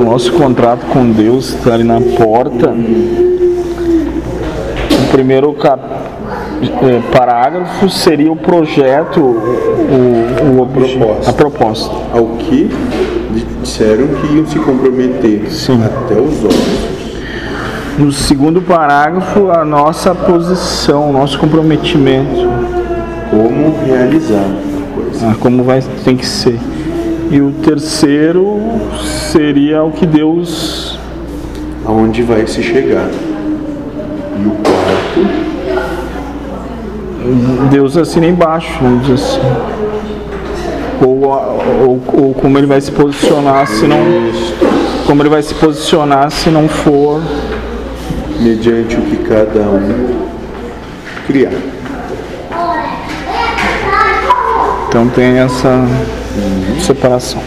o 0.00 0.04
nosso 0.04 0.32
contrato 0.32 0.86
com 0.92 1.10
Deus 1.10 1.54
está 1.54 1.74
ali 1.74 1.84
na 1.84 2.00
porta. 2.00 2.70
O 4.92 5.10
primeiro 5.12 5.52
cap, 5.54 5.80
é, 6.82 7.00
parágrafo 7.16 7.88
seria 7.88 8.30
o 8.30 8.36
projeto, 8.36 9.20
o, 9.20 10.56
o 10.56 10.60
obje- 10.62 10.96
proposta. 10.96 11.30
a 11.30 11.32
proposta. 11.32 11.94
Ao 12.12 12.26
que 12.38 12.70
disseram 13.62 14.06
que 14.08 14.34
iam 14.36 14.46
se 14.46 14.58
comprometer 14.58 15.50
Sim. 15.50 15.80
até 15.84 16.14
os 16.14 16.44
olhos. 16.44 16.88
No 17.98 18.12
segundo 18.12 18.62
parágrafo, 18.62 19.50
a 19.50 19.64
nossa 19.64 20.14
posição, 20.14 21.10
o 21.10 21.12
nosso 21.12 21.36
comprometimento, 21.38 22.48
Como 23.30 23.74
realizar 23.84 24.44
a 24.44 24.94
coisa. 24.94 25.26
ah, 25.26 25.34
como 25.40 25.64
vai, 25.64 25.82
tem 26.04 26.16
que 26.16 26.24
ser. 26.26 26.58
E 27.30 27.40
o 27.40 27.52
terceiro 27.52 28.58
seria 29.30 29.82
o 29.82 29.92
que 29.92 30.06
Deus 30.06 30.98
Aonde 31.88 32.22
vai 32.22 32.46
se 32.46 32.62
chegar. 32.62 33.08
E 33.08 34.46
o 34.46 34.50
quarto, 34.62 35.26
Deus 37.70 37.96
assina 37.96 38.26
embaixo, 38.26 38.68
vamos 38.82 39.06
dizer 39.06 39.14
assim. 39.14 39.40
Ou, 41.00 41.22
ou, 41.24 42.02
ou 42.12 42.34
como 42.34 42.58
ele 42.58 42.66
vai 42.66 42.78
se 42.78 42.92
posicionar 42.92 43.66
se 43.66 43.86
não. 43.86 43.98
Como 45.06 45.22
ele 45.22 45.30
vai 45.30 45.40
se 45.40 45.54
posicionar 45.54 46.30
se 46.30 46.50
não 46.50 46.68
for. 46.68 47.22
mediante 48.38 48.94
o 48.94 49.00
que 49.00 49.16
cada 49.26 49.60
um 49.60 50.28
criar. 51.26 51.52
Então 54.88 55.08
tem 55.08 55.38
essa 55.38 55.86
C'est 56.80 56.94
pour 56.94 57.10
l'instant. 57.10 57.42